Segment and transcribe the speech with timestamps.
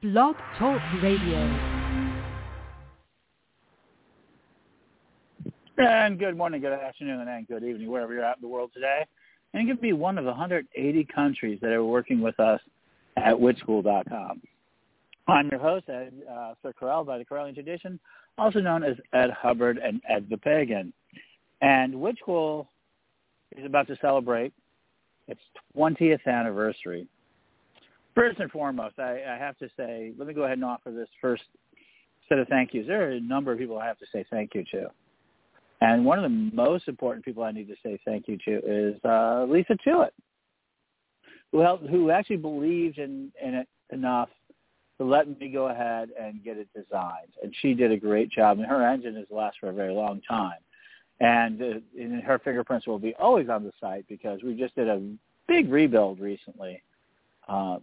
[0.00, 1.38] Blog Talk Radio.
[5.76, 9.04] And good morning, good afternoon, and good evening, wherever you're at in the world today.
[9.54, 12.60] And could be one of the 180 countries that are working with us
[13.16, 14.40] at witchschool.com.
[15.26, 17.98] I'm your host, Ed, uh, Ser Correll by the Correllian Tradition,
[18.38, 20.92] also known as Ed Hubbard and Ed the Pagan.
[21.60, 22.68] And Witch School
[23.56, 24.52] is about to celebrate
[25.26, 25.40] its
[25.76, 27.08] 20th anniversary.
[28.14, 31.08] First and foremost, I, I have to say, let me go ahead and offer this
[31.20, 31.44] first
[32.28, 32.86] set of thank yous.
[32.86, 34.88] There are a number of people I have to say thank you to.
[35.80, 39.04] And one of the most important people I need to say thank you to is
[39.04, 40.10] uh, Lisa Tuitt,
[41.52, 44.28] who helped, who actually believed in, in it enough
[44.98, 47.32] to let me go ahead and get it designed.
[47.42, 48.58] And she did a great job.
[48.58, 50.58] And her engine has lasted for a very long time.
[51.20, 54.88] And, uh, and her fingerprints will be always on the site because we just did
[54.88, 55.00] a
[55.46, 56.82] big rebuild recently.
[57.48, 57.78] Uh,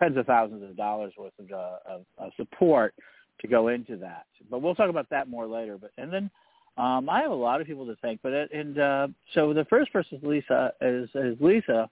[0.00, 2.94] tens of thousands of dollars worth of, uh, of, of support
[3.40, 4.26] to go into that.
[4.50, 5.78] But we'll talk about that more later.
[5.78, 6.30] But and then
[6.76, 8.20] um, I have a lot of people to thank.
[8.22, 11.88] But it, and uh, so the first person is Lisa is, is Lisa,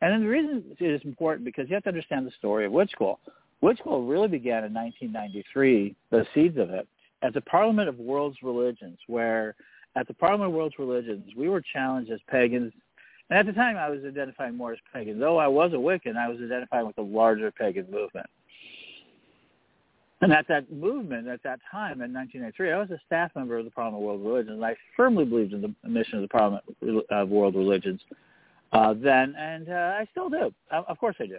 [0.00, 2.72] and then the reason it is important because you have to understand the story of
[2.72, 3.20] Witch School.
[3.60, 5.96] Witch School really began in 1993.
[6.10, 6.86] The seeds of it
[7.22, 9.56] as a Parliament of World's Religions, where
[9.96, 12.72] at the Parliament of World's Religions we were challenged as pagans
[13.30, 15.18] and at the time, I was identifying more as pagan.
[15.18, 18.26] Though I was a Wiccan, I was identifying with the larger pagan movement.
[20.20, 23.64] And at that movement, at that time in 1993, I was a staff member of
[23.64, 26.64] the Parliament of World Religions, I firmly believed in the mission of the Parliament
[27.10, 28.00] of World Religions
[28.72, 30.52] uh, then, and uh, I still do.
[30.70, 31.38] Of course, I do.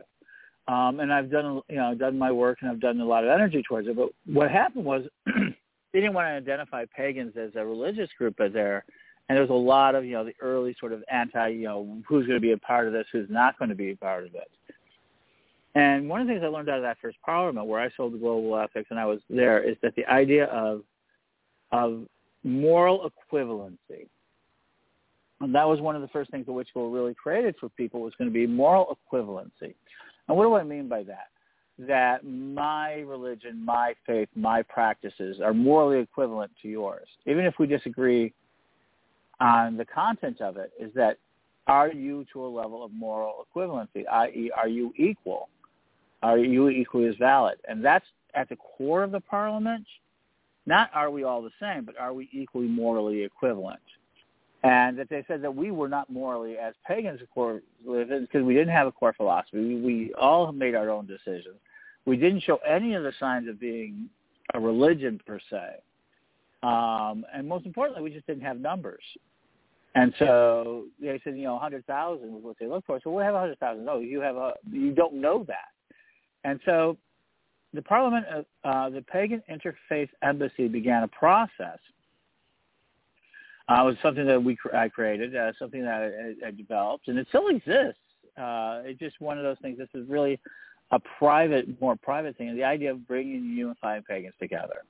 [0.73, 3.31] Um, and I've done, you know, done my work, and I've done a lot of
[3.31, 3.95] energy towards it.
[3.95, 8.53] But what happened was, they didn't want to identify pagans as a religious group as
[8.53, 8.85] their
[9.29, 12.01] and there was a lot of you know the early sort of anti you know
[12.07, 14.25] who's going to be a part of this, who's not going to be a part
[14.25, 14.49] of it.
[15.75, 18.13] And one of the things I learned out of that first parliament, where I sold
[18.13, 20.81] the global ethics and I was there, is that the idea of
[21.71, 22.05] of
[22.43, 24.07] moral equivalency.
[25.41, 28.01] And that was one of the first things that Witch School really created for people
[28.01, 29.75] was going to be moral equivalency.
[30.27, 31.27] And what do I mean by that?
[31.77, 37.07] That my religion, my faith, my practices are morally equivalent to yours.
[37.25, 38.33] Even if we disagree
[39.39, 41.17] on the content of it is that
[41.67, 45.49] are you to a level of moral equivalency, i.e., are you equal?
[46.23, 47.59] Are you equally as valid?
[47.67, 49.85] And that's at the core of the parliament.
[50.65, 53.79] Not are we all the same, but are we equally morally equivalent?
[54.63, 58.87] And that they said that we were not morally as pagans because we didn't have
[58.87, 59.59] a core philosophy.
[59.59, 61.55] We, we all made our own decisions.
[62.05, 64.09] We didn't show any of the signs of being
[64.53, 65.75] a religion per se.
[66.61, 69.03] Um, and most importantly, we just didn't have numbers.
[69.95, 72.99] And so they said, you know, 100,000 was what they looked for.
[73.03, 73.83] So we have 100,000.
[73.83, 75.69] No, you have a, you don't know that.
[76.43, 76.97] And so
[77.73, 81.79] the Parliament, uh, uh, the Pagan Interfaith Embassy began a process.
[83.67, 87.19] Uh, it was something that we I created, uh, something that I, I developed, and
[87.19, 87.99] it still exists.
[88.35, 89.77] Uh, it's just one of those things.
[89.77, 90.39] This is really
[90.91, 92.55] a private, more private thing.
[92.55, 94.85] The idea of bringing unifying pagans together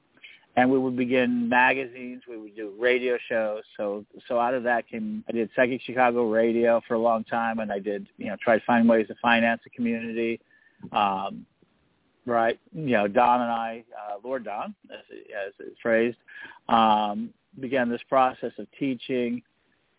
[0.60, 2.24] and we would begin magazines.
[2.28, 3.64] We would do radio shows.
[3.78, 7.60] So so out of that came I did Psychic Chicago Radio for a long time,
[7.60, 10.42] and I did you know try to find ways to finance the community.
[10.92, 11.46] Um,
[12.26, 15.00] right, you know Don and I, uh, Lord Don, as,
[15.48, 16.18] as it's phrased,
[16.68, 19.42] um, began this process of teaching.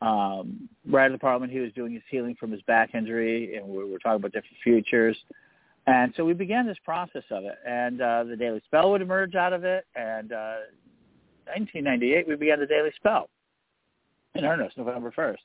[0.03, 3.67] Um, right at the apartment, he was doing his healing from his back injury, and
[3.67, 5.17] we were talking about different futures.
[5.87, 9.35] And so we began this process of it, and uh, the Daily Spell would emerge
[9.35, 9.87] out of it.
[9.97, 10.57] And uh,
[11.47, 13.29] 1998, we began the Daily Spell
[14.35, 15.39] in earnest, November 1st.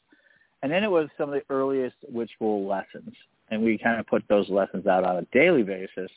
[0.62, 3.13] And then it was some of the earliest witch school lessons,
[3.50, 6.12] and we kind of put those lessons out on a daily basis.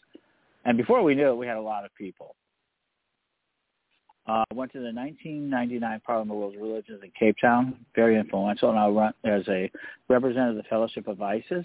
[0.65, 2.34] And before we knew it, we had a lot of people.
[4.27, 8.78] Uh, went to the 1999 Parliament of World Religions in Cape Town, very influential, and
[8.78, 9.71] I run as a
[10.09, 11.65] representative of the Fellowship of Isis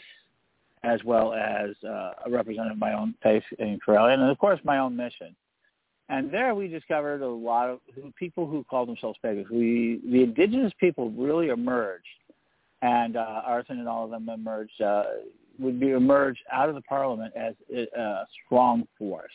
[0.84, 4.60] as well as uh, a representative of my own faith in Correllian, and of course
[4.64, 5.36] my own mission.
[6.10, 7.80] And there we discovered a lot of
[8.16, 9.48] people who called themselves pagans.
[9.50, 12.06] We, the indigenous people really emerged,
[12.82, 15.04] and uh, Arthur and all of them emerged, uh,
[15.60, 19.32] would be emerged out of the parliament as a strong force.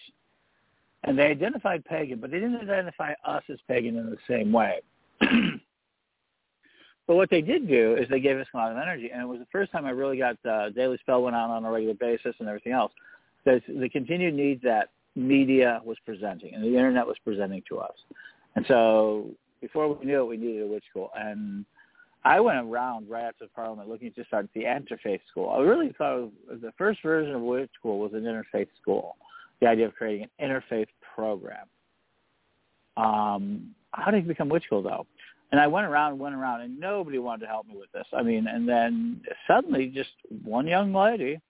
[1.05, 4.81] And they identified pagan, but they didn't identify us as pagan in the same way.
[7.09, 9.27] But what they did do is they gave us a lot of energy, and it
[9.27, 11.95] was the first time I really got uh, Daily Spell went on on a regular
[11.95, 12.93] basis and everything else.
[13.47, 17.95] The, the continued need that media was presenting and the internet was presenting to us,
[18.55, 21.11] and so before we knew it, we needed a witch school.
[21.17, 21.65] And
[22.25, 25.51] I went around right after Parliament looking to start the interfaith school.
[25.51, 29.17] I really thought was, the first version of witch school was an interfaith school.
[29.61, 31.67] the idea of creating an interfaith program.
[32.97, 35.07] Um, how did it become Witch School though?
[35.51, 38.07] And I went around and went around, and nobody wanted to help me with this.
[38.13, 40.11] I mean, and then suddenly, just
[40.45, 41.41] one young lady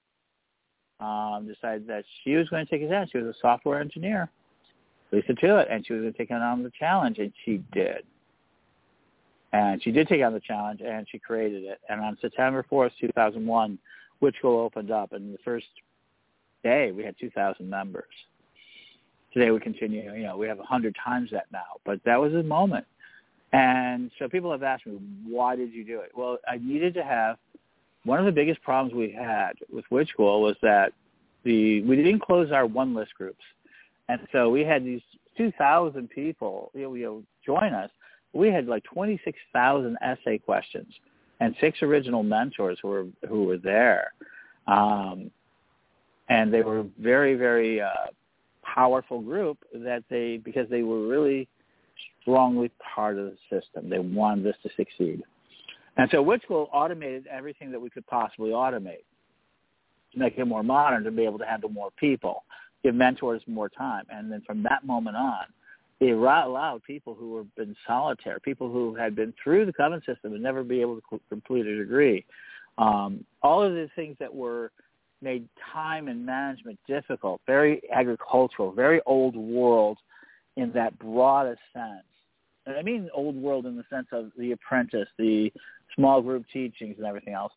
[1.00, 3.10] um, decided that she was going to take a chance.
[3.10, 4.30] She was a software engineer,
[5.10, 8.04] Lisa Tuitt, and she was going to take on the challenge, and she did.
[9.52, 11.80] And she did take on the challenge, and she created it.
[11.88, 13.78] And on September 4th, 2001,
[14.20, 15.66] Witch School opened up, and the first
[16.62, 18.04] day we had 2,000 members.
[19.32, 22.42] Today we continue, you know, we have 100 times that now, but that was a
[22.42, 22.86] moment.
[23.52, 26.10] And so people have asked me, why did you do it?
[26.14, 27.36] Well, I needed to have,
[28.04, 30.92] one of the biggest problems we had with Witch School was that
[31.44, 33.42] the we didn't close our one list groups.
[34.08, 35.02] And so we had these
[35.36, 37.90] 2,000 people you know, you know, join us.
[38.32, 40.92] We had like 26,000 essay questions
[41.40, 44.12] and six original mentors who were who were there.
[44.66, 45.30] Um,
[46.28, 47.88] and they were very, very uh,
[48.62, 51.48] powerful group that they because they were really
[52.20, 53.88] strongly part of the system.
[53.88, 55.22] They wanted this to succeed.
[55.96, 59.04] And so Witch School automated everything that we could possibly automate
[60.12, 62.44] to make it more modern, to be able to handle more people,
[62.82, 64.04] give mentors more time.
[64.10, 65.44] And then from that moment on,
[66.00, 70.32] it allowed people who have been solitary, people who had been through the coven system
[70.34, 72.24] and never be able to complete a degree,
[72.78, 74.70] um, all of the things that were–
[75.20, 79.98] made time and management difficult, very agricultural, very old world
[80.58, 82.05] in that broadest sense.
[82.66, 85.50] And I mean old world in the sense of the apprentice, the
[85.94, 87.52] small group teachings and everything else.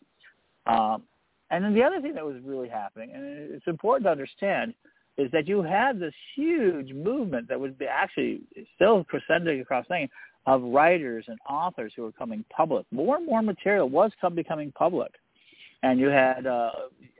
[0.66, 1.04] Um,
[1.50, 4.74] and then the other thing that was really happening, and it's important to understand,
[5.18, 8.42] is that you had this huge movement that was actually
[8.76, 10.10] still crescenting across things
[10.46, 12.86] of writers and authors who were coming public.
[12.92, 15.12] More and more material was becoming public
[15.84, 16.72] and you had uh,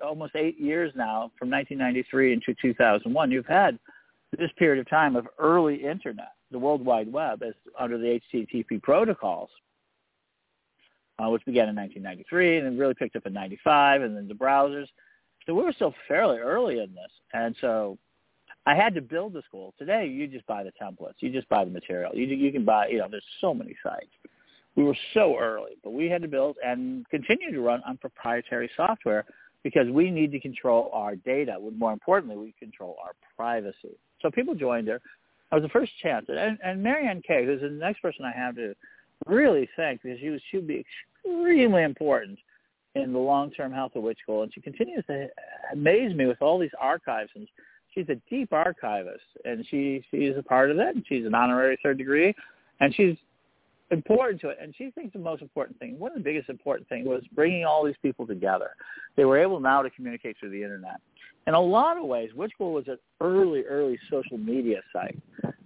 [0.04, 3.32] almost eight years now from 1993 into 2001.
[3.32, 3.80] You've had
[4.38, 8.82] this period of time of early internet, the World Wide Web, as under the HTTP
[8.82, 9.50] protocols,
[11.20, 14.34] uh, which began in 1993 and then really picked up in 95, and then the
[14.34, 14.88] browsers.
[15.46, 17.98] So we were still fairly early in this, and so
[18.66, 19.74] I had to build the school.
[19.80, 22.12] Today, you just buy the templates, you just buy the material.
[22.14, 24.12] You you can buy, you know, there's so many sites
[24.76, 28.70] we were so early, but we had to build and continue to run on proprietary
[28.78, 29.26] software
[29.64, 31.58] because we need to control our data.
[31.78, 33.98] More importantly, we control our privacy.
[34.22, 35.02] So people joined there.
[35.52, 36.26] I was the first chance.
[36.30, 38.74] And, and Marianne Kay, who's the next person I have to
[39.28, 40.86] really thank because she, was, she would be
[41.26, 42.40] extremely important
[42.96, 44.44] in the long-term health of Witch School.
[44.44, 45.28] And she continues to
[45.74, 47.32] amaze me with all these archives.
[47.36, 47.48] And
[47.94, 49.24] she's a deep archivist.
[49.46, 50.96] And she, she is a part of it.
[50.96, 52.34] And she's an honorary third degree.
[52.80, 53.18] And she's
[53.92, 54.58] important to it.
[54.62, 57.66] And she thinks the most important thing, one of the biggest important things was bringing
[57.66, 58.72] all these people together.
[59.16, 61.00] They were able now to communicate through the internet.
[61.48, 65.18] In a lot of ways, Witch was an early, early social media site.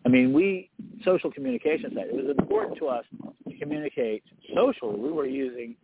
[0.05, 0.69] I mean, we,
[1.03, 3.03] social communication site, it was important to us
[3.49, 4.23] to communicate
[4.55, 4.97] socially.
[4.97, 5.75] We were using,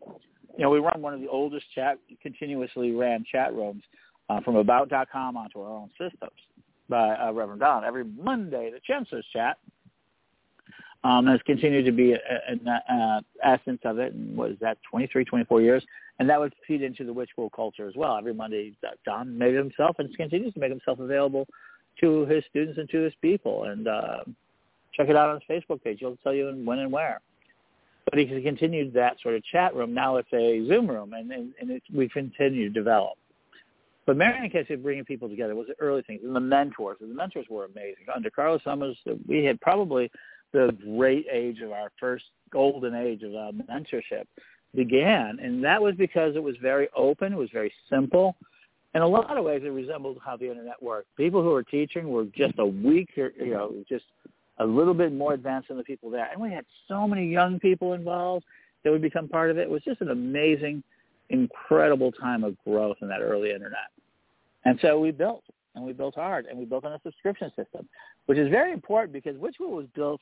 [0.57, 3.83] you know, we run one of the oldest chat, continuously ran chat rooms
[4.29, 6.31] uh, from about.com onto our own systems
[6.87, 7.83] by uh, Reverend Don.
[7.83, 9.57] Every Monday, the Chancellor's Chat
[11.03, 14.13] um, has continued to be an uh, essence of it.
[14.13, 15.83] And was that 23, 24 years?
[16.19, 18.17] And that would feed into the witch school culture as well.
[18.17, 18.73] Every Monday,
[19.05, 21.47] Don made himself and continues to make himself available
[22.01, 23.63] to his students and to his people.
[23.65, 24.19] And uh,
[24.93, 25.97] check it out on his Facebook page.
[25.99, 27.21] He'll tell you when and where.
[28.05, 29.93] But he continued that sort of chat room.
[29.93, 33.13] Now it's a Zoom room, and, and, and we continue to develop.
[34.05, 36.97] But Marion Casey bringing people together was the early things, and the mentors.
[36.99, 38.05] And the mentors were amazing.
[38.13, 40.11] Under Carlos Summers, we had probably
[40.53, 44.25] the great age of our first golden age of uh, mentorship
[44.75, 48.35] began, and that was because it was very open, it was very simple.
[48.93, 51.15] In a lot of ways, it resembled how the internet worked.
[51.15, 54.05] People who were teaching were just a weaker, you know, just
[54.57, 56.29] a little bit more advanced than the people there.
[56.31, 58.45] And we had so many young people involved
[58.83, 59.61] that would become part of it.
[59.61, 60.83] It was just an amazing,
[61.29, 63.89] incredible time of growth in that early internet.
[64.65, 65.43] And so we built,
[65.75, 67.87] and we built hard, and we built on a subscription system,
[68.25, 70.21] which is very important because Witch School was built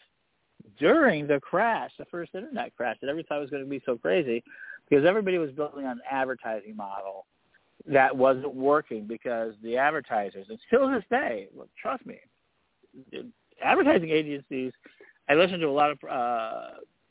[0.77, 3.97] during the crash, the first internet crash that everybody thought was going to be so
[3.97, 4.43] crazy
[4.89, 7.25] because everybody was building on an advertising model
[7.85, 12.17] that wasn't working because the advertisers, and still to this day, well, trust me,
[13.63, 14.73] advertising agencies,
[15.29, 16.69] I listen to a lot of uh,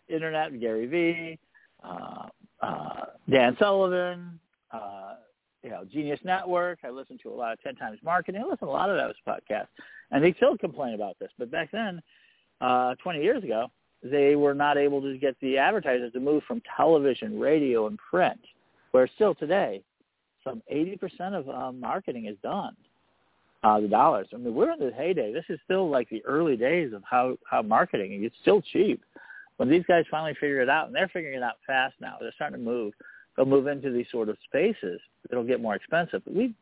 [0.08, 1.38] internet, Gary Vee,
[1.84, 2.28] uh,
[2.60, 4.38] uh, Dan Sullivan,
[4.72, 5.14] uh,
[5.62, 6.80] you know, Genius Network.
[6.84, 8.40] I listen to a lot of 10 Times Marketing.
[8.40, 9.68] I listen to a lot of those podcasts.
[10.10, 11.30] And they still complain about this.
[11.38, 12.00] But back then,
[12.60, 13.70] uh, 20 years ago,
[14.02, 18.40] they were not able to get the advertisers to move from television, radio, and print,
[18.92, 19.82] where still today,
[20.44, 22.76] some 80% of uh, marketing is done
[23.64, 24.28] uh, the dollars.
[24.32, 25.32] I mean, we're in the heyday.
[25.32, 28.22] This is still like the early days of how how marketing.
[28.24, 29.02] It's still cheap.
[29.56, 32.32] When these guys finally figure it out, and they're figuring it out fast now, they're
[32.36, 32.92] starting to move.
[33.36, 35.00] They'll move into these sort of spaces.
[35.30, 36.22] It'll get more expensive.
[36.24, 36.54] But we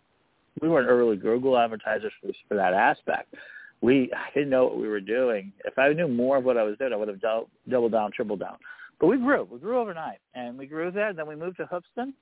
[0.63, 3.35] we weren't early Google advertisers for, for that aspect.
[3.81, 5.53] We I didn't know what we were doing.
[5.65, 8.11] If I knew more of what I was doing, I would have double, doubled down,
[8.13, 8.57] triple down.
[8.99, 9.47] But we grew.
[9.51, 11.09] We grew overnight, and we grew there.
[11.09, 12.15] And then we moved to Hoopeston.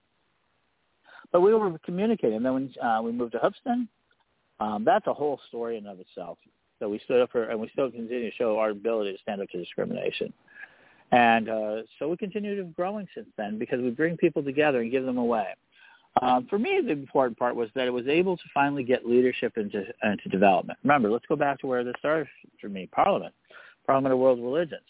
[1.32, 2.36] But we were communicating.
[2.36, 3.88] And then when uh, we moved to Hoopeston,
[4.60, 6.38] um, that's a whole story in of itself.
[6.78, 9.40] So we stood up for, and we still continue to show our ability to stand
[9.40, 10.32] up to discrimination.
[11.12, 14.90] And uh, so we continue to growing since then because we bring people together and
[14.90, 15.46] give them away.
[16.22, 19.56] Um, for me, the important part was that it was able to finally get leadership
[19.56, 20.78] into, into development.
[20.84, 22.28] Remember, let's go back to where this started
[22.60, 23.34] for me, Parliament,
[23.86, 24.82] Parliament of World Religions.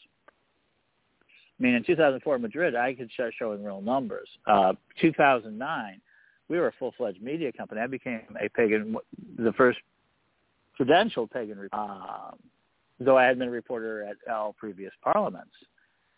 [1.58, 4.28] I mean, in 2004 Madrid, I could start showing real numbers.
[4.46, 6.00] Uh, 2009,
[6.48, 7.80] we were a full-fledged media company.
[7.80, 8.96] I became a pagan,
[9.38, 9.78] the first
[10.78, 12.34] credentialed pagan, um,
[13.00, 15.52] though I had been a reporter at all previous parliaments.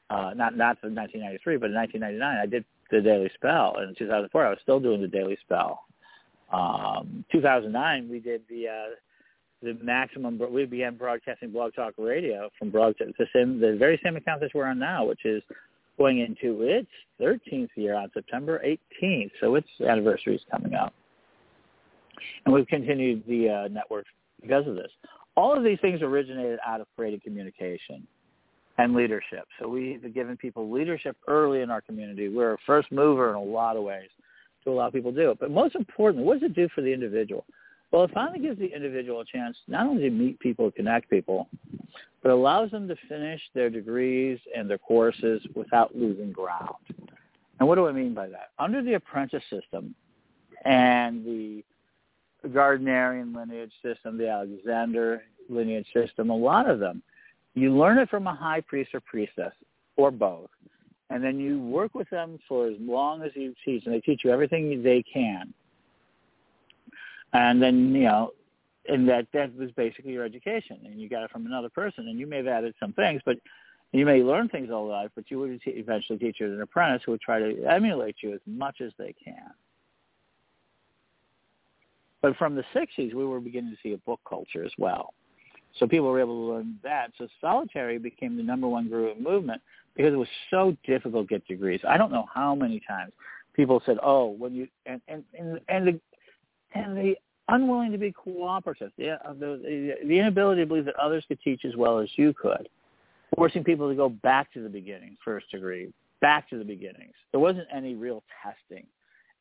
[0.08, 3.76] Uh, not not in 1993, but in 1999, I did the Daily Spell.
[3.86, 5.84] In 2004, I was still doing the Daily Spell.
[6.52, 8.94] Um, 2009, we did the uh,
[9.62, 10.40] the maximum.
[10.50, 14.50] We began broadcasting Blog Talk Radio from Blog the same the very same account that
[14.54, 15.42] we're on now, which is
[15.98, 16.90] going into its
[17.20, 19.30] 13th year on September 18th.
[19.40, 20.92] So its anniversary is coming up.
[22.44, 24.04] And we've continued the uh, network
[24.40, 24.90] because of this.
[25.36, 28.06] All of these things originated out of creative communication
[28.78, 29.46] and leadership.
[29.58, 32.28] So we have given people leadership early in our community.
[32.28, 34.08] We're a first mover in a lot of ways
[34.64, 35.38] to allow people to do it.
[35.40, 37.44] But most importantly, what does it do for the individual?
[37.90, 41.48] Well, it finally gives the individual a chance not only to meet people, connect people,
[42.22, 46.74] but allows them to finish their degrees and their courses without losing ground.
[47.58, 48.50] And what do I mean by that?
[48.58, 49.94] Under the apprentice system
[50.64, 51.64] and the
[52.48, 57.02] Gardnerian lineage system, the Alexandrian lineage system, a lot of them,
[57.56, 59.52] you learn it from a high priest or priestess
[59.96, 60.50] or both.
[61.08, 64.22] And then you work with them for as long as you teach, and they teach
[64.24, 65.54] you everything they can.
[67.32, 68.32] And then, you know,
[68.88, 72.18] and that that was basically your education, and you got it from another person, and
[72.18, 73.38] you may have added some things, but
[73.92, 77.02] you may learn things all the life, but you would eventually teach it an apprentice
[77.06, 79.50] who would try to emulate you as much as they can.
[82.20, 85.14] But from the 60s, we were beginning to see a book culture as well.
[85.78, 87.12] So people were able to learn that.
[87.18, 89.60] So solitary became the number one group movement
[89.94, 91.80] because it was so difficult to get degrees.
[91.86, 93.12] I don't know how many times
[93.54, 96.00] people said, "Oh, when you and and and, and the
[96.74, 97.16] and the
[97.48, 101.76] unwilling to be cooperative, the, the the inability to believe that others could teach as
[101.76, 102.68] well as you could,
[103.34, 107.14] forcing people to go back to the beginning, first degree, back to the beginnings.
[107.32, 108.86] There wasn't any real testing.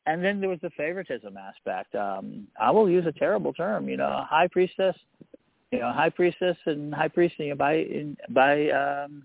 [0.08, 1.96] And then there was the favoritism aspect.
[1.96, 4.94] Um, I will use a terrible term, you know, high priestess,
[5.72, 9.24] you know, high priestess and high priest you know, by in, by um,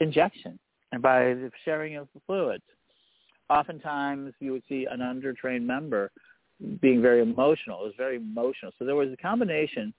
[0.00, 0.58] injection
[0.92, 2.64] and by the sharing of the fluids.
[3.48, 6.10] Oftentimes, you would see an undertrained member
[6.80, 7.82] being very emotional.
[7.82, 8.72] It was very emotional.
[8.78, 9.92] So there was a combination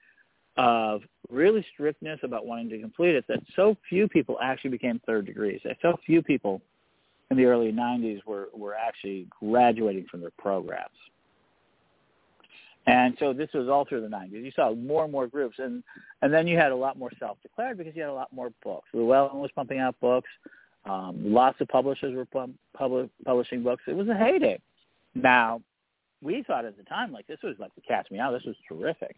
[0.56, 5.26] of really strictness about wanting to complete it that so few people actually became third
[5.26, 5.60] degrees.
[5.80, 6.60] So few people
[7.30, 10.90] in the early 90s were, were actually graduating from their programs.
[12.86, 14.44] And so this was all through the 90s.
[14.44, 15.84] You saw more and more groups, and
[16.20, 18.88] and then you had a lot more self-declared because you had a lot more books.
[18.92, 20.28] Llewellyn was pumping out books.
[20.84, 23.84] Um, lots of publishers were pub- public, publishing books.
[23.86, 24.60] It was a heyday.
[25.14, 25.62] Now,
[26.22, 28.32] we thought at the time like this was like the catch me meow.
[28.32, 29.14] This was terrific.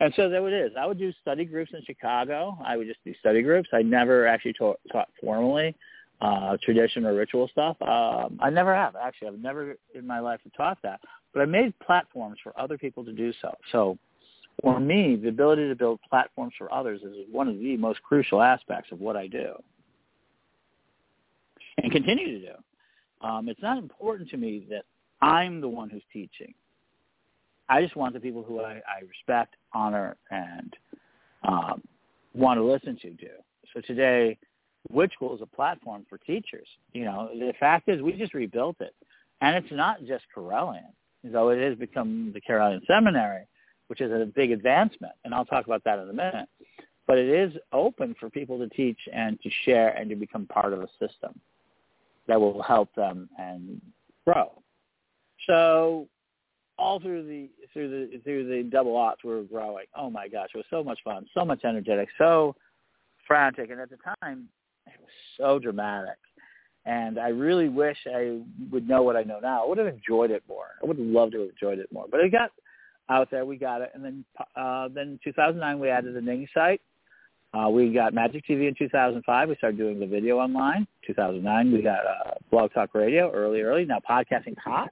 [0.00, 0.72] And so there it is.
[0.78, 2.58] I would do study groups in Chicago.
[2.64, 3.68] I would just do study groups.
[3.72, 5.74] I never actually taught, taught formally
[6.20, 7.76] uh, tradition or ritual stuff.
[7.80, 9.28] Um, I never have actually.
[9.28, 11.00] I've never in my life taught that,
[11.34, 13.52] but I made platforms for other people to do so.
[13.72, 13.98] So
[14.62, 18.40] for me, the ability to build platforms for others is one of the most crucial
[18.40, 19.54] aspects of what I do
[21.82, 23.26] and continue to do.
[23.26, 24.84] Um, it's not important to me that
[25.20, 26.54] I'm the one who's teaching.
[27.68, 30.74] I just want the people who I, I respect, honor, and
[31.42, 31.82] um,
[32.34, 33.30] want to listen to do.
[33.72, 34.38] So today,
[34.90, 36.68] Witch School is a platform for teachers.
[36.92, 38.94] You know, the fact is we just rebuilt it.
[39.40, 40.92] And it's not just Correllian,
[41.24, 43.46] though it has become the Correllian Seminary,
[43.88, 45.12] which is a big advancement.
[45.24, 46.48] And I'll talk about that in a minute.
[47.06, 50.72] But it is open for people to teach and to share and to become part
[50.72, 51.38] of a system
[52.26, 53.80] that will help them and
[54.26, 54.62] grow.
[55.46, 56.08] So
[56.78, 59.84] all through the through the through the double aughts we were growing.
[59.96, 62.56] Oh my gosh, it was so much fun, so much energetic, so
[63.26, 64.48] frantic, and at the time
[64.86, 66.16] it was so dramatic.
[66.86, 69.64] And I really wish I would know what I know now.
[69.64, 70.66] I would have enjoyed it more.
[70.82, 72.06] I would loved to have enjoyed it more.
[72.10, 72.50] But it got
[73.08, 73.44] out there.
[73.44, 74.24] We got it, and then
[74.56, 76.80] uh, then in 2009 we added the Ning site.
[77.54, 79.48] Uh, we got Magic TV in 2005.
[79.48, 80.86] We started doing the video online.
[81.06, 83.84] 2009 we got uh, Blog Talk Radio early, early.
[83.84, 84.88] Now podcasting's hot.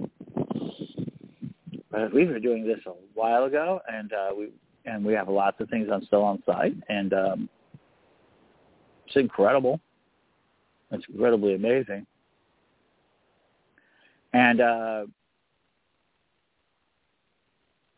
[2.15, 4.49] We were doing this a while ago, and uh, we
[4.87, 7.49] and we have lots of things on still on site, and um,
[9.07, 9.81] it's incredible.
[10.93, 12.07] It's incredibly amazing.
[14.35, 15.07] And uh,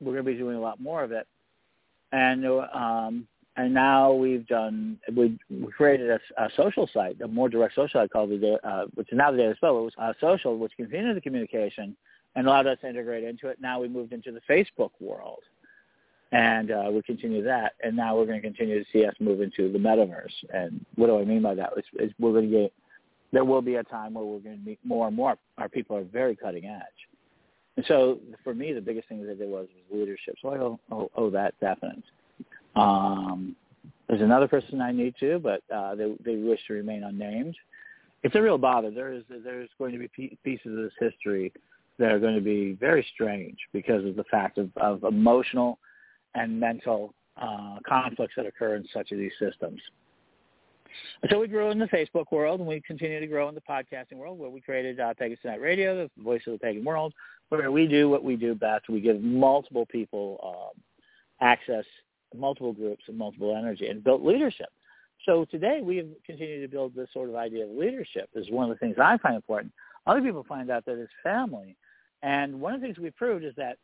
[0.00, 1.26] we're going to be doing a lot more of it.
[2.12, 7.48] And um, and now we've done we, we created a, a, social site, a more
[7.48, 9.82] direct social site called the uh, which is now the Daily Spell.
[9.82, 11.96] Was uh, social, which continued the communication
[12.36, 13.60] and allowed us to integrate into it.
[13.60, 15.42] Now we moved into the Facebook world,
[16.32, 17.74] and uh, we continue that.
[17.82, 20.32] And now we're going to continue to see us move into the metaverse.
[20.52, 21.70] And what do I mean by that?
[21.76, 22.72] It's, it's, we're going to get
[23.34, 25.36] there will be a time where we're going to meet more and more.
[25.58, 26.82] Our people are very cutting edge.
[27.76, 30.36] And so for me, the biggest thing that I did was, was leadership.
[30.40, 32.04] So I owe, owe, owe that definite.
[32.76, 33.56] Um,
[34.08, 37.56] there's another person I need to, but uh, they, they wish to remain unnamed.
[38.22, 38.90] It's a real bother.
[38.90, 41.52] There is there's going to be pieces of this history
[41.98, 45.78] that are going to be very strange because of the fact of, of emotional
[46.34, 49.80] and mental uh, conflicts that occur in such of these systems.
[51.30, 54.16] So we grew in the Facebook world, and we continue to grow in the podcasting
[54.16, 57.14] world, where we created uh, Pagans Tonight Radio, the voice of the pagan world,
[57.48, 58.88] where we do what we do best.
[58.88, 60.82] We give multiple people um,
[61.40, 61.84] access,
[62.34, 64.68] multiple groups, and multiple energy, and built leadership.
[65.24, 68.28] So today we have continued to build this sort of idea of leadership.
[68.34, 69.72] Is one of the things I find important.
[70.06, 71.76] Other people find out that it's family,
[72.22, 73.78] and one of the things we proved is that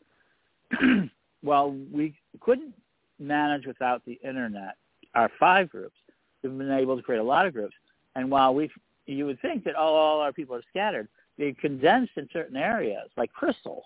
[1.42, 2.74] while we couldn't
[3.18, 4.76] manage without the internet,
[5.14, 5.96] our five groups,
[6.42, 7.74] we've been able to create a lot of groups.
[8.16, 8.70] And while we,
[9.06, 13.08] you would think that oh, all our people are scattered, they condensed in certain areas,
[13.16, 13.84] like crystals,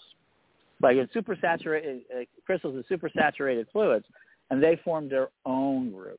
[0.81, 4.07] like in supersaturated uh, crystals in supersaturated fluids,
[4.51, 6.19] and they formed their own groups,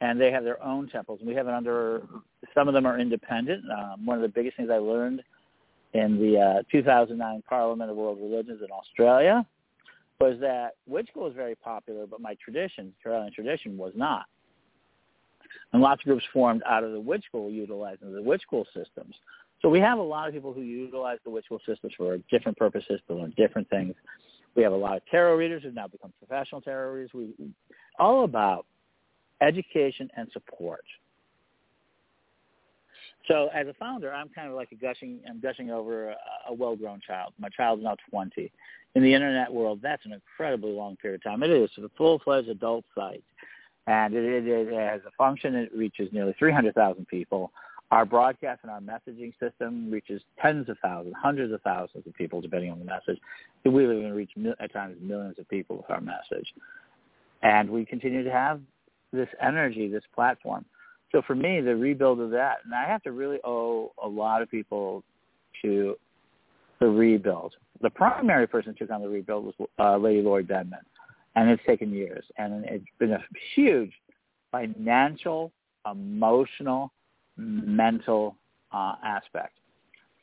[0.00, 1.20] and they have their own temples.
[1.20, 2.02] And we have it under.
[2.54, 3.64] Some of them are independent.
[3.70, 5.22] Um, one of the biggest things I learned
[5.94, 9.46] in the uh, 2009 Parliament of World Religions in Australia
[10.20, 14.26] was that witch school was very popular, but my tradition, Correllian tradition, was not.
[15.72, 19.14] And lots of groups formed out of the witch school utilizing the witch school systems.
[19.62, 22.58] So we have a lot of people who utilize the witch school systems for different
[22.58, 23.94] purposes to learn different things.
[24.54, 27.10] We have a lot of tarot readers who've now become professional tarot readers.
[27.14, 27.32] We
[27.98, 28.66] all about
[29.40, 30.84] education and support.
[33.26, 35.20] So as a founder, I'm kind of like a gushing.
[35.28, 37.32] I'm gushing over a, well-grown child.
[37.38, 38.52] My child's now 20.
[38.96, 41.42] In the internet world, that's an incredibly long period of time.
[41.42, 43.24] It is a full-fledged adult site
[43.86, 45.54] and it, it, it has a function.
[45.54, 47.52] It reaches nearly 300,000 people.
[47.90, 52.40] Our broadcast and our messaging system reaches tens of thousands, hundreds of thousands of people,
[52.40, 53.18] depending on the message.
[53.64, 56.52] We even reach at times millions of people with our message,
[57.42, 58.60] and we continue to have
[59.12, 60.64] this energy, this platform.
[61.12, 64.42] So for me, the rebuild of that, and I have to really owe a lot
[64.42, 65.04] of people
[65.62, 65.96] to
[66.80, 67.54] the rebuild.
[67.80, 70.80] The primary person who took on the rebuild was uh, Lady Lori Denman
[71.36, 73.92] and it's taken years, and it's been a huge
[74.52, 75.52] financial,
[75.90, 76.92] emotional,
[77.36, 78.36] mental
[78.72, 79.58] uh, aspect.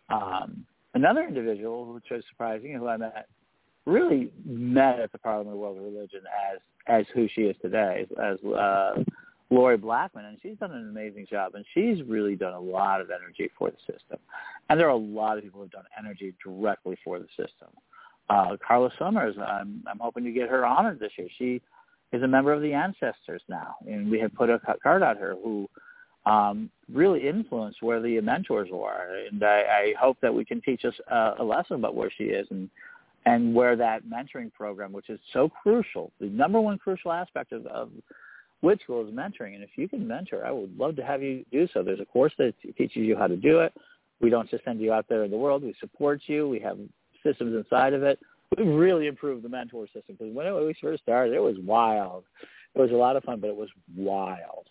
[0.10, 3.28] Um, another individual, which was surprising, who I met,
[3.86, 6.21] really met at the Parliament of World Religion
[6.52, 9.04] as as who she is today, as uh,
[9.52, 13.12] Lori Blackman, and she's done an amazing job, and she's really done a lot of
[13.12, 14.17] energy for the system.
[14.69, 17.67] And there are a lot of people who have done energy directly for the system
[18.31, 19.35] uh, Carla Summers.
[19.37, 21.27] I'm, I'm hoping to get her honored this year.
[21.37, 21.61] She
[22.13, 25.35] is a member of the Ancestors now, and we have put a card on her
[25.43, 25.69] who
[26.25, 29.25] um, really influenced where the mentors were.
[29.29, 32.25] And I, I hope that we can teach us uh, a lesson about where she
[32.25, 32.69] is and
[33.23, 37.67] and where that mentoring program, which is so crucial, the number one crucial aspect of,
[37.67, 37.91] of
[38.63, 39.53] Witch School is mentoring.
[39.53, 41.83] And if you can mentor, I would love to have you do so.
[41.83, 43.73] There's a course that teaches you how to do it.
[44.21, 45.61] We don't just send you out there in the world.
[45.61, 46.49] We support you.
[46.49, 46.79] We have
[47.23, 48.19] systems inside of it.
[48.57, 52.25] We've really improved the mentor system because when we first started, it was wild.
[52.75, 54.67] It was a lot of fun, but it was wild.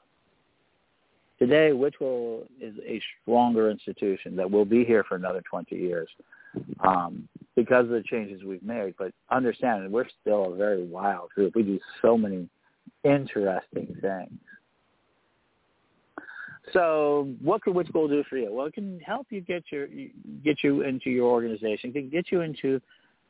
[1.39, 6.09] Today, Witch School is a stronger institution that will be here for another 20 years
[6.81, 8.95] um, because of the changes we've made.
[8.99, 11.55] But understand, we're still a very wild group.
[11.57, 12.47] We do so many
[13.05, 14.39] interesting things.
[16.73, 18.53] So, what could Witch School do for you?
[18.53, 19.87] Well, it can help you get your
[20.45, 21.91] get you into your organization.
[21.91, 22.81] It can get you into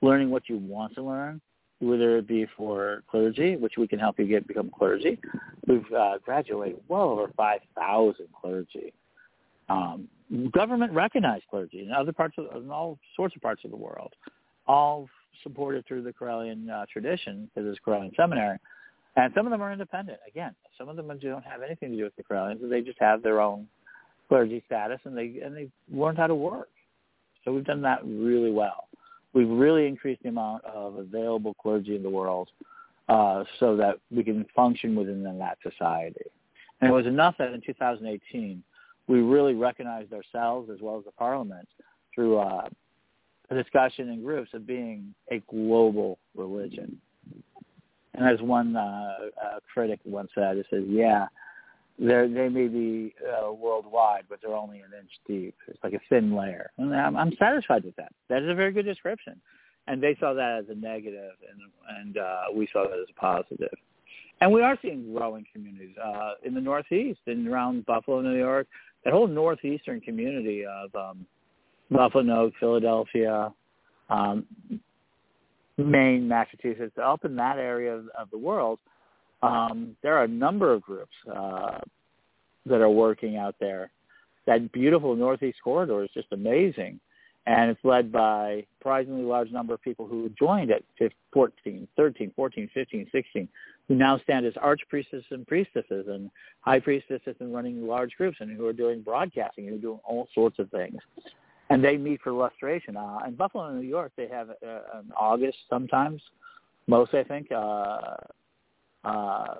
[0.03, 1.40] learning what you want to learn,
[1.81, 5.18] whether it be for clergy, which we can help you get become clergy.
[5.66, 8.92] We've uh, graduated well over five thousand clergy.
[9.68, 10.09] Um,
[10.53, 14.12] government recognized clergy in other parts of in all sorts of parts of the world,
[14.66, 15.09] all
[15.42, 18.59] supported through the Correllian uh, tradition because it's Correllian seminary,
[19.24, 20.18] and some of them are independent.
[20.26, 22.68] Again, some of them don't have anything to do with the Correllians.
[22.68, 23.66] They just have their own
[24.28, 26.70] clergy status, and they and they learned how to work.
[27.44, 28.88] So we've done that really well.
[29.33, 32.48] We've really increased the amount of available clergy in the world
[33.09, 36.24] uh, so that we can function within that society.
[36.80, 38.62] And it was enough that in 2018
[39.06, 41.68] we really recognized ourselves as well as the parliament
[42.14, 42.68] through uh,
[43.50, 47.00] a discussion in groups of being a global religion.
[48.14, 51.27] And as one uh, uh, critic once said, it says, yeah,
[51.99, 55.55] they they may be uh, worldwide, but they're only an inch deep.
[55.68, 56.70] It's like a thin layer.
[56.79, 58.12] And I'm, I'm satisfied with that.
[58.29, 59.40] That is a very good description.
[59.87, 63.20] And they saw that as a negative, and and uh, we saw that as a
[63.20, 63.77] positive.
[64.40, 68.66] And we are seeing growing communities uh, in the Northeast and around Buffalo, New York.
[69.05, 71.27] That whole northeastern community of um,
[71.90, 73.53] Buffalo, Philadelphia,
[74.09, 74.46] um,
[75.84, 78.78] Maine, Massachusetts, up in that area of, of the world,
[79.42, 81.78] um, there are a number of groups uh,
[82.66, 83.90] that are working out there.
[84.46, 87.00] That beautiful Northeast corridor is just amazing.
[87.46, 90.82] And it's led by a surprisingly large number of people who joined at
[91.32, 93.48] 14, 13, 14, 15, 16,
[93.88, 98.54] who now stand as archpriestesses and priestesses and high priestesses and running large groups and
[98.54, 100.98] who are doing broadcasting and who are doing all sorts of things.
[101.70, 102.96] And they meet for lustration.
[102.96, 106.20] Uh, in Buffalo, New York, they have uh, in August sometimes,
[106.88, 108.16] most I think, uh,
[109.04, 109.54] uh,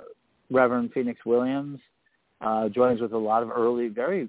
[0.51, 1.79] Reverend Phoenix Williams
[2.40, 4.29] uh, joins with a lot of early, very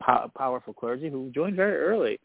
[0.00, 2.20] po- powerful clergy who joined very early.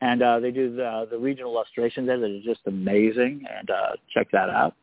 [0.00, 3.44] And uh, they do the, the regional lustrations there that are just amazing.
[3.58, 4.74] And uh, check that out.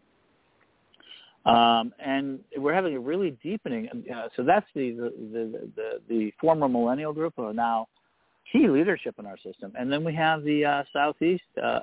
[1.46, 3.88] Um, and we're having a really deepening.
[4.14, 7.88] Uh, so that's the the, the the the former millennial group who are now
[8.52, 9.74] key leadership in our system.
[9.78, 11.80] And then we have the uh, southeast uh,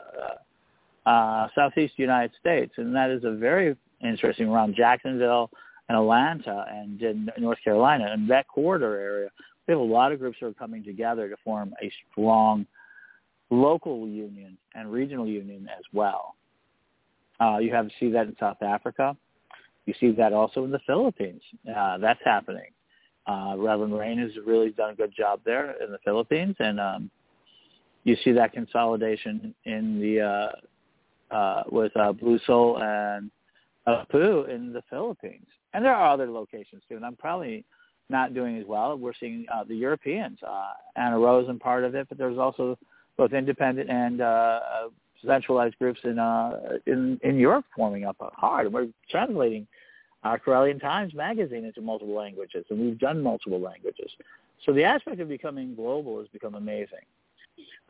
[1.06, 5.50] uh, southeast United States, and that is a very interesting around Jacksonville
[5.88, 9.28] and Atlanta and North Carolina and that corridor area.
[9.66, 12.66] We have a lot of groups that are coming together to form a strong
[13.50, 16.34] local union and regional union as well.
[17.40, 19.16] Uh, you have to see that in South Africa.
[19.86, 21.42] You see that also in the Philippines.
[21.68, 22.70] Uh, that's happening.
[23.26, 27.10] Uh, Reverend Rain has really done a good job there in the Philippines, and um,
[28.04, 33.30] you see that consolidation in the uh, uh, with uh, Blue Soul and
[33.86, 36.96] Apu in the Philippines, and there are other locations too.
[36.96, 37.64] And I'm probably
[38.08, 38.98] not doing as well.
[38.98, 42.76] We're seeing uh, the Europeans, uh, Anna Rose, and part of it, but there's also
[43.16, 44.88] both independent and uh, uh
[45.24, 48.66] centralized groups in uh, in in Europe forming up hard.
[48.66, 49.66] And we're translating
[50.24, 54.10] our Correllian Times magazine into multiple languages, and we've done multiple languages.
[54.64, 57.04] So the aspect of becoming global has become amazing.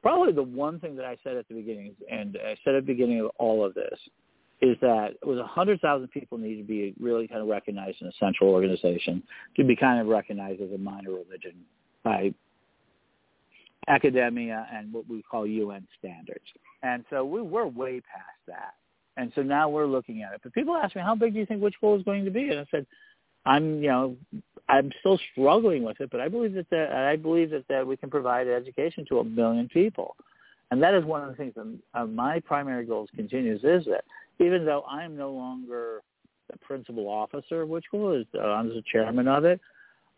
[0.03, 2.93] Probably the one thing that I said at the beginning, and I said at the
[2.93, 3.99] beginning of all of this,
[4.63, 8.13] is that it was 100,000 people need to be really kind of recognized in a
[8.19, 9.23] central organization
[9.57, 11.55] to be kind of recognized as a minor religion
[12.05, 12.33] by
[13.89, 16.45] academia and what we call UN standards.
[16.83, 18.75] And so we, we're way past that.
[19.17, 20.41] And so now we're looking at it.
[20.43, 22.49] But people ask me, how big do you think Witch School is going to be?
[22.49, 22.87] And I said,
[23.45, 24.17] I'm, you know,
[24.69, 27.97] I'm still struggling with it, but I believe that, that I believe that, that we
[27.97, 30.17] can provide education to a million people.
[30.71, 34.05] And that is one of the things that uh, my primary goals continues is that
[34.39, 36.03] even though I'm no longer
[36.51, 39.61] the principal officer of Witch School, is, uh, I'm the chairman of it.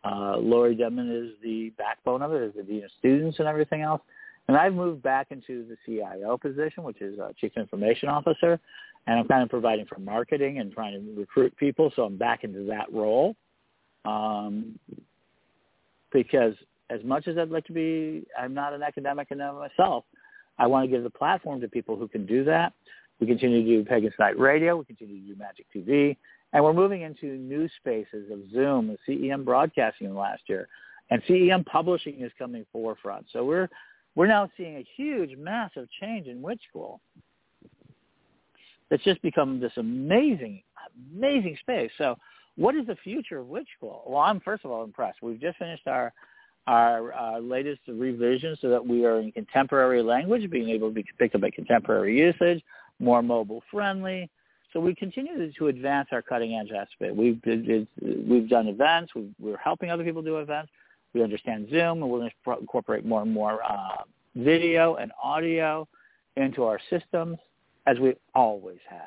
[0.04, 3.80] Uh, Lori Denman is the backbone of it, is the dean of students and everything
[3.80, 4.02] else.
[4.48, 8.61] And I've moved back into the CIO position, which is uh, Chief Information Officer,
[9.07, 11.92] and I'm kind of providing for marketing and trying to recruit people.
[11.96, 13.37] So I'm back into that role
[14.04, 14.78] um,
[16.12, 16.54] because
[16.90, 20.04] as much as I'd like to be, I'm not an academic in myself.
[20.59, 22.72] I want to give the platform to people who can do that.
[23.20, 24.76] We continue to do Pagans Tonight Radio.
[24.76, 26.16] We continue to do Magic TV.
[26.52, 30.68] And we're moving into new spaces of Zoom and CEM broadcasting last year.
[31.11, 33.26] And CEM publishing is coming forefront.
[33.33, 33.68] So we're
[34.14, 37.00] we're now seeing a huge, massive change in Witch School.
[38.90, 40.62] It's just become this amazing,
[41.12, 41.90] amazing space.
[41.98, 42.16] So
[42.57, 44.05] what is the future of Witch School?
[44.07, 45.18] Well, I'm first of all impressed.
[45.22, 46.12] We've just finished our
[46.66, 51.05] our uh, latest revision so that we are in contemporary language, being able to be
[51.18, 52.62] picked up by contemporary usage,
[52.98, 54.31] more mobile friendly.
[54.72, 57.14] So we continue to advance our cutting edge aspect.
[57.14, 59.12] We've we've done events.
[59.14, 60.70] we are helping other people do events.
[61.14, 64.03] We understand Zoom, and we're going to incorporate more and more uh,
[64.35, 65.87] video and audio
[66.37, 67.38] into our systems,
[67.87, 69.00] as we always have.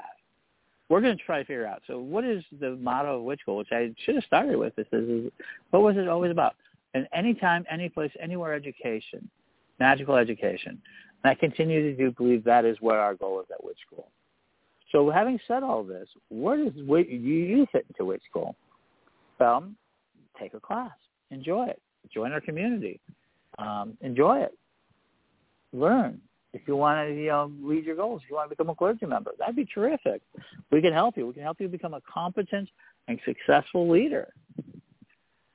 [0.90, 1.82] We're going to try to figure out.
[1.86, 4.74] So, what is the motto of Witch School, which I should have started with?
[4.76, 5.30] This is
[5.72, 6.56] what was it always about?
[6.94, 9.30] And anytime, any place, anywhere education,
[9.80, 10.82] magical education.
[11.24, 14.10] And I continue to do believe that is what our goal is at Witch School.
[14.92, 18.56] So having said all this, what is do you fit into Witch School?
[19.40, 19.70] Well,
[20.40, 20.92] take a class,
[21.32, 23.00] enjoy it, join our community,
[23.58, 24.54] um, enjoy it,
[25.74, 26.22] learn.
[26.54, 28.76] If you want to, you know, read your goals, if you want to become a
[28.76, 30.22] clergy member, that'd be terrific.
[30.72, 31.28] We can help you.
[31.28, 32.70] We can help you become a competent
[33.08, 34.34] and successful leader.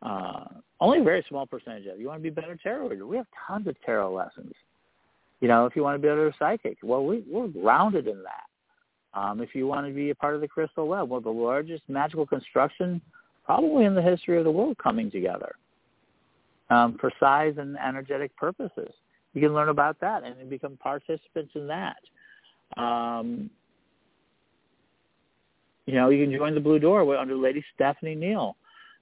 [0.03, 0.45] Uh,
[0.81, 3.07] only a very small percentage of you want to be a better tarot reader.
[3.07, 4.53] We have tons of tarot lessons.
[5.41, 8.23] You know, if you want to be a better psychic, well, we, we're grounded in
[8.23, 9.19] that.
[9.19, 11.83] Um, if you want to be a part of the Crystal Web, well, the largest
[11.89, 13.01] magical construction
[13.45, 15.55] probably in the history of the world coming together
[16.73, 18.93] um, for size and energetic purposes.
[19.35, 21.97] You can learn about that and become participants in that.
[22.77, 23.51] Um,
[25.87, 28.57] you know, you can join the Blue Door under Lady Stephanie Neal.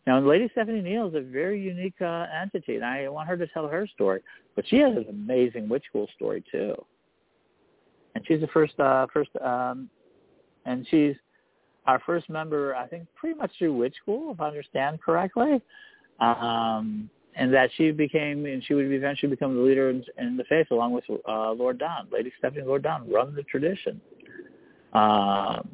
[0.06, 3.46] Now, Lady Stephanie Neal is a very unique uh, entity, and I want her to
[3.48, 4.22] tell her story.
[4.56, 6.74] But she has an amazing witch school story too,
[8.14, 9.90] and she's the first, uh, first, um,
[10.64, 11.16] and she's
[11.87, 15.61] our first member, I think, pretty much through witch school, if I understand correctly.
[16.18, 20.44] Um, and that she became, and she would eventually become the leader in, in the
[20.44, 23.98] faith, along with uh, Lord Don, Lady Stephanie Lord Don, run the tradition
[24.92, 25.66] um,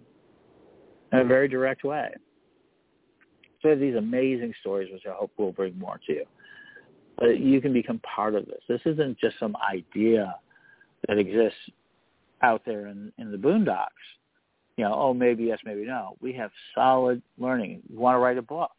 [1.13, 2.11] in a very direct way.
[3.63, 6.25] So these amazing stories, which I hope will bring more to you.
[7.19, 8.61] But you can become part of this.
[8.69, 10.37] This isn't just some idea
[11.09, 11.59] that exists
[12.43, 13.89] out there in, in the boondocks.
[14.77, 16.17] You know, oh, maybe yes, maybe no.
[16.21, 17.83] We have solid learning.
[17.91, 18.71] You want to write a book.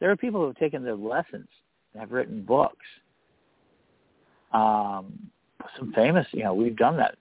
[0.00, 1.46] There are people who have taken their lessons
[1.96, 2.86] have written books.
[4.52, 5.30] Um,
[5.78, 7.16] some famous, you know, we've done that.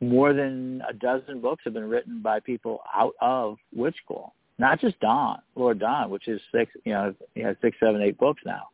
[0.00, 4.80] More than a dozen books have been written by people out of witch school not
[4.80, 8.42] just Don, Lord Don, which is six, you know, he has six, seven, eight books
[8.44, 8.68] now,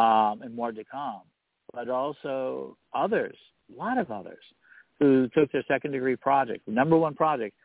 [0.00, 1.22] um, and more to come,
[1.74, 3.36] but also others,
[3.74, 4.42] a lot of others,
[5.00, 7.56] who took their second degree project, number one project,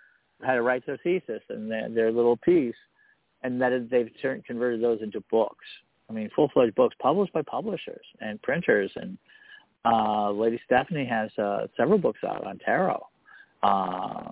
[0.44, 2.76] had to write their thesis and their, their little piece,
[3.44, 5.66] and that they've turned, converted those into books.
[6.10, 9.18] I mean, full-fledged books published by publishers and printers, and
[9.86, 13.06] uh, Lady Stephanie has uh, several books out on tarot.
[13.64, 14.32] Uh,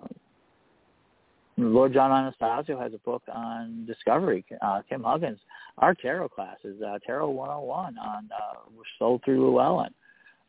[1.58, 4.44] Lord John Anastasio has a book on discovery.
[4.62, 5.40] Uh, Kim Huggens,
[5.78, 8.60] our tarot class is uh, Tarot 101 on uh,
[8.98, 9.94] sold through Llewellyn.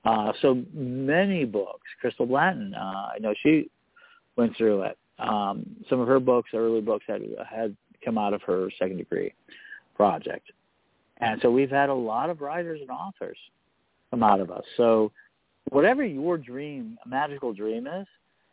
[0.05, 1.89] Uh, so many books.
[2.01, 3.71] Crystal Blanton, uh, I know she
[4.37, 4.99] went through it.
[5.19, 9.33] Um, some of her books, early books, had had come out of her second degree
[9.95, 10.51] project,
[11.25, 13.39] and so we've had a lot of writers and authors
[14.11, 14.65] come out of us.
[14.77, 15.11] So
[15.71, 18.07] whatever your dream, magical dream is,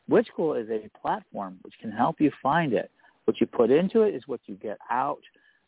[0.08, 2.90] Witch School is a platform which can help you find it.
[3.26, 5.22] What you put into it is what you get out.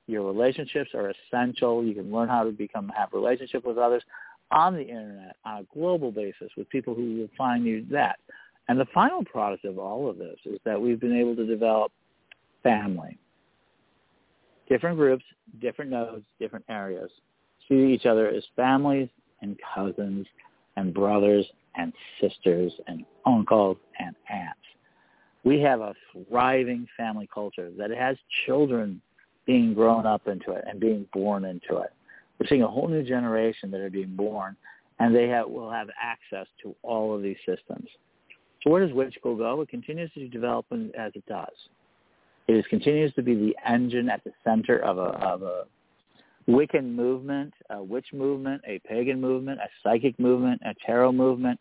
[0.07, 1.83] Your relationships are essential.
[1.83, 4.03] You can learn how to become have relationship with others
[4.51, 8.19] on the internet on a global basis with people who will find you that.
[8.69, 11.91] And the final product of all of this is that we've been able to develop
[12.63, 13.17] family.
[14.69, 15.23] Different groups,
[15.61, 17.09] different nodes, different areas.
[17.67, 19.09] See each other as families
[19.41, 20.25] and cousins
[20.75, 21.45] and brothers
[21.75, 24.59] and sisters and uncles and aunts.
[25.43, 25.93] We have a
[26.29, 29.01] thriving family culture that has children
[29.45, 31.91] being grown up into it and being born into it.
[32.39, 34.55] We're seeing a whole new generation that are being born,
[34.99, 37.87] and they have, will have access to all of these systems.
[38.63, 39.59] So where does Witch School go?
[39.61, 40.65] It continues to develop
[40.97, 41.53] as it does.
[42.47, 45.63] It is, continues to be the engine at the center of a, of a
[46.47, 51.59] Wiccan movement, a witch movement, a pagan movement, a psychic movement, a tarot movement,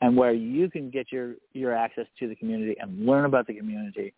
[0.00, 3.54] and where you can get your, your access to the community and learn about the
[3.54, 4.14] community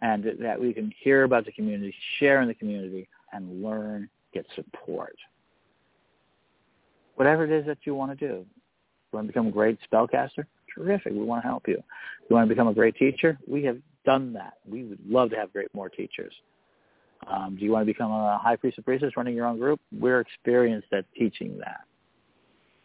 [0.00, 4.44] and that we can hear about the community, share in the community, and learn, get
[4.56, 5.14] support.
[7.14, 8.34] Whatever it is that you want to do.
[8.34, 8.46] You
[9.12, 10.44] want to become a great spellcaster?
[10.74, 11.12] Terrific.
[11.12, 11.82] We want to help you.
[12.28, 13.38] You want to become a great teacher?
[13.46, 14.54] We have done that.
[14.68, 16.32] We would love to have great more teachers.
[17.26, 19.80] Um, do you want to become a high priest or priestess running your own group?
[19.92, 21.82] We're experienced at teaching that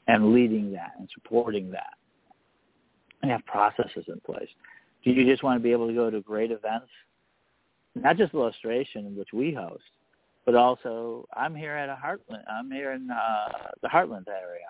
[0.08, 1.94] and leading that and supporting that
[3.22, 4.50] and have processes in place.
[5.04, 6.88] Do you just want to be able to go to great events?
[7.96, 9.84] Not just lustration, which we host,
[10.46, 12.44] but also I'm here at a Heartland.
[12.52, 14.68] I'm here in uh, the Heartland area,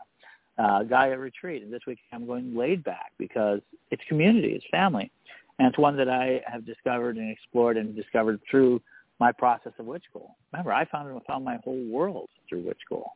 [0.57, 3.59] uh, Gaea Retreat, and this week I'm going laid back because
[3.91, 5.11] it's community, it's family,
[5.59, 8.81] and it's one that I have discovered and explored and discovered through
[9.19, 10.35] my process of witch school.
[10.51, 13.13] Remember, I found found my whole world through witch school,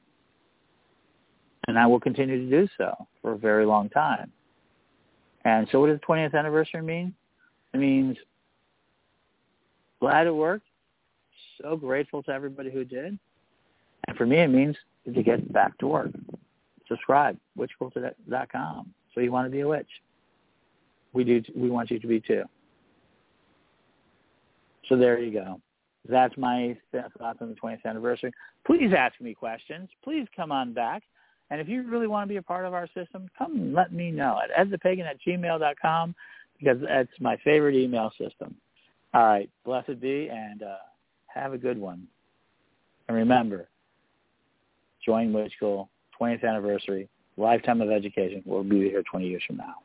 [1.67, 4.31] and I will continue to do so for a very long time.
[5.45, 7.13] And so, what does the 20th anniversary mean?
[7.73, 8.17] It means
[9.99, 10.65] glad it worked.
[11.61, 13.17] So grateful to everybody who did.
[14.07, 14.75] And for me, it means
[15.05, 16.11] to get back to work.
[16.87, 18.93] Subscribe, witchschool.com.
[19.13, 19.87] So you want to be a witch.
[21.13, 21.41] We do.
[21.55, 22.43] We want you to be too.
[24.87, 25.61] So there you go.
[26.09, 28.31] That's my thoughts on the 20th anniversary.
[28.65, 29.89] Please ask me questions.
[30.03, 31.03] Please come on back.
[31.49, 33.93] And if you really want to be a part of our system, come and let
[33.93, 36.15] me know at edthepagan at gmail.com
[36.57, 38.55] because that's my favorite email system.
[39.13, 39.49] All right.
[39.65, 40.75] Blessed be and uh,
[41.27, 42.07] have a good one.
[43.07, 43.67] And remember,
[45.05, 48.41] join Witch School, 20th anniversary, lifetime of education.
[48.45, 49.75] We'll be here 20 years from now.